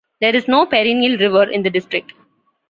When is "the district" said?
1.61-2.13